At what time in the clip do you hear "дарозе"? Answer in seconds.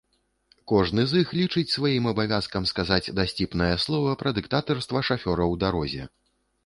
5.67-6.03